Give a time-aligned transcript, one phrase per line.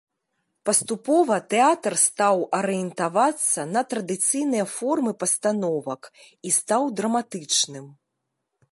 [0.67, 6.11] Паступова тэатр стаў арыентавацца на традыцыйныя формы пастановак
[6.47, 7.85] і стаў драматычным.